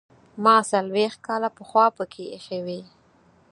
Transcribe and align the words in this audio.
ما 0.43 0.55
څلوېښت 0.69 1.19
کاله 1.27 1.49
پخوا 1.57 1.85
پکې 1.97 2.23
ایښې 2.33 2.59
وې. 2.65 2.81